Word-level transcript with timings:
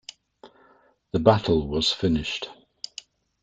The 1.11 1.19
battle 1.19 1.67
was 1.67 1.93
finished. 1.93 2.49